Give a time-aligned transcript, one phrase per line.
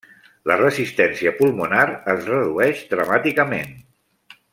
[0.51, 1.83] La resistència pulmonar
[2.15, 3.71] es redueix dramàticament.